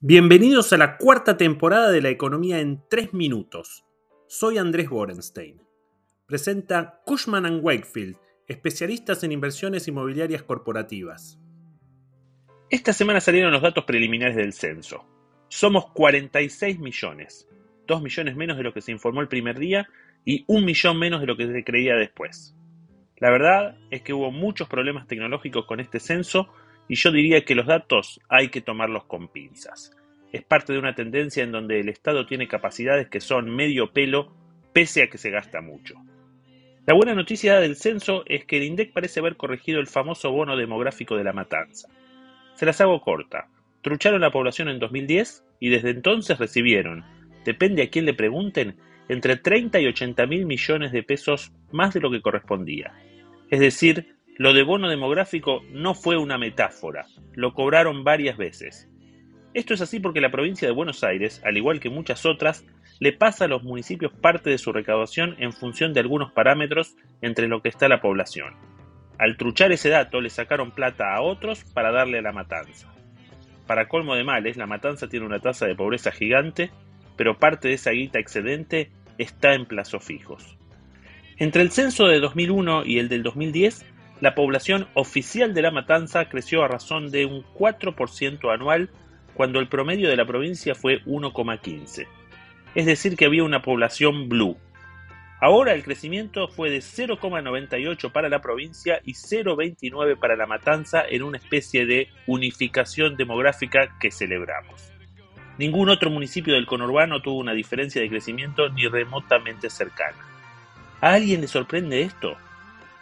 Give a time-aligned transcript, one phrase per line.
[0.00, 3.84] Bienvenidos a la cuarta temporada de La Economía en 3 Minutos.
[4.28, 5.60] Soy Andrés Borenstein.
[6.24, 8.16] Presenta Cushman⁇ Wakefield,
[8.46, 11.40] especialistas en inversiones inmobiliarias corporativas.
[12.70, 15.04] Esta semana salieron los datos preliminares del censo.
[15.48, 17.48] Somos 46 millones,
[17.88, 19.88] 2 millones menos de lo que se informó el primer día
[20.24, 22.54] y un millón menos de lo que se creía después.
[23.16, 26.48] La verdad es que hubo muchos problemas tecnológicos con este censo
[26.88, 29.94] y yo diría que los datos hay que tomarlos con pinzas.
[30.32, 34.32] Es parte de una tendencia en donde el Estado tiene capacidades que son medio pelo
[34.72, 35.94] pese a que se gasta mucho.
[36.86, 40.56] La buena noticia del censo es que el INDEC parece haber corregido el famoso bono
[40.56, 41.88] demográfico de la matanza.
[42.54, 43.48] Se las hago corta.
[43.82, 47.04] Trucharon la población en 2010 y desde entonces recibieron,
[47.44, 48.76] depende a quién le pregunten,
[49.08, 52.92] entre 30 y 80 mil millones de pesos más de lo que correspondía.
[53.50, 58.88] Es decir, lo de bono demográfico no fue una metáfora, lo cobraron varias veces.
[59.52, 62.64] Esto es así porque la provincia de Buenos Aires, al igual que muchas otras,
[63.00, 67.48] le pasa a los municipios parte de su recaudación en función de algunos parámetros entre
[67.48, 68.54] lo que está la población.
[69.18, 72.92] Al truchar ese dato le sacaron plata a otros para darle a la matanza.
[73.66, 76.70] Para colmo de males, la matanza tiene una tasa de pobreza gigante,
[77.16, 80.56] pero parte de esa guita excedente está en plazos fijos.
[81.38, 83.84] Entre el censo de 2001 y el del 2010,
[84.20, 88.90] la población oficial de La Matanza creció a razón de un 4% anual
[89.34, 92.06] cuando el promedio de la provincia fue 1,15.
[92.74, 94.56] Es decir, que había una población blue.
[95.40, 101.22] Ahora el crecimiento fue de 0,98 para la provincia y 0,29 para La Matanza en
[101.22, 104.92] una especie de unificación demográfica que celebramos.
[105.58, 110.18] Ningún otro municipio del conurbano tuvo una diferencia de crecimiento ni remotamente cercana.
[111.00, 112.36] ¿A alguien le sorprende esto?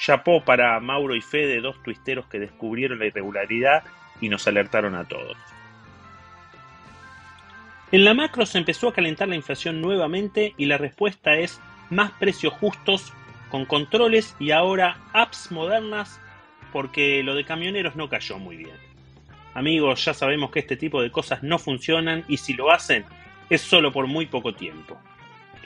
[0.00, 3.84] Chapó para Mauro y Fede, dos tuisteros que descubrieron la irregularidad
[4.18, 5.36] y nos alertaron a todos.
[7.92, 12.12] En la macro se empezó a calentar la inflación nuevamente y la respuesta es más
[12.12, 13.12] precios justos,
[13.50, 16.18] con controles y ahora apps modernas
[16.72, 18.76] porque lo de camioneros no cayó muy bien.
[19.52, 23.04] Amigos, ya sabemos que este tipo de cosas no funcionan y si lo hacen
[23.50, 24.98] es solo por muy poco tiempo.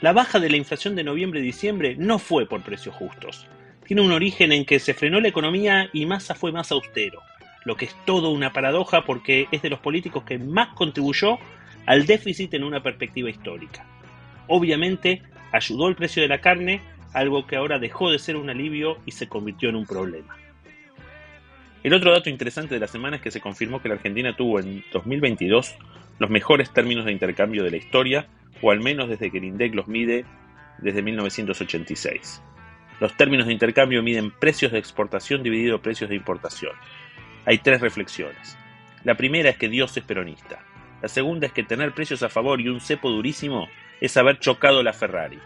[0.01, 3.47] La baja de la inflación de noviembre y diciembre no fue por precios justos,
[3.85, 7.21] tiene un origen en que se frenó la economía y Massa fue más austero,
[7.63, 11.37] lo que es todo una paradoja porque es de los políticos que más contribuyó
[11.85, 13.85] al déficit en una perspectiva histórica.
[14.47, 16.81] Obviamente ayudó el precio de la carne,
[17.13, 20.35] algo que ahora dejó de ser un alivio y se convirtió en un problema.
[21.83, 24.59] El otro dato interesante de la semana es que se confirmó que la Argentina tuvo
[24.59, 25.75] en 2022
[26.17, 28.27] los mejores términos de intercambio de la historia,
[28.61, 30.25] o al menos desde que el INDEC los mide
[30.79, 32.41] desde 1986.
[32.99, 36.73] Los términos de intercambio miden precios de exportación dividido precios de importación.
[37.45, 38.57] Hay tres reflexiones.
[39.03, 40.63] La primera es que Dios es peronista.
[41.01, 43.67] La segunda es que tener precios a favor y un cepo durísimo
[44.01, 45.39] es haber chocado la Ferrari.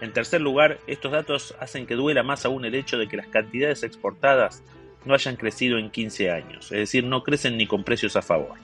[0.00, 3.26] En tercer lugar, estos datos hacen que duela más aún el hecho de que las
[3.26, 4.62] cantidades exportadas
[5.04, 8.58] no hayan crecido en 15 años, es decir, no crecen ni con precios a favor.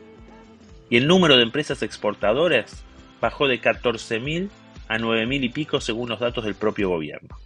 [0.88, 2.84] Y el número de empresas exportadoras
[3.20, 4.48] bajó de 14.000
[4.88, 7.36] a 9.000 y pico según los datos del propio gobierno.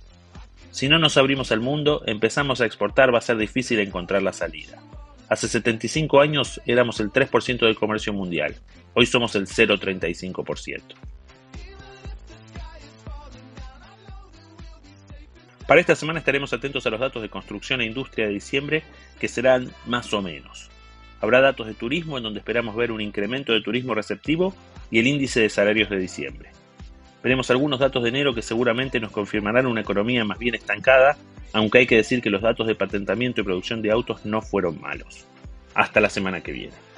[0.71, 4.33] Si no nos abrimos al mundo, empezamos a exportar, va a ser difícil encontrar la
[4.33, 4.81] salida.
[5.29, 8.57] Hace 75 años éramos el 3% del comercio mundial,
[8.95, 10.83] hoy somos el 0,35%.
[15.67, 18.83] Para esta semana estaremos atentos a los datos de construcción e industria de diciembre,
[19.21, 20.69] que serán más o menos.
[21.21, 24.53] Habrá datos de turismo en donde esperamos ver un incremento de turismo receptivo
[24.91, 26.51] y el índice de salarios de diciembre.
[27.23, 31.17] Veremos algunos datos de enero que seguramente nos confirmarán una economía más bien estancada,
[31.53, 34.81] aunque hay que decir que los datos de patentamiento y producción de autos no fueron
[34.81, 35.27] malos.
[35.75, 36.90] Hasta la semana que viene.